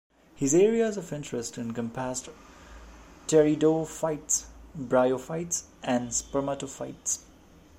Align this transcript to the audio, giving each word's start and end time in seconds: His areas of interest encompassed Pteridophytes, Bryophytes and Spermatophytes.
His 0.33 0.55
areas 0.55 0.97
of 0.97 1.13
interest 1.13 1.59
encompassed 1.59 2.27
Pteridophytes, 3.27 4.45
Bryophytes 4.75 5.65
and 5.83 6.09
Spermatophytes. 6.09 7.19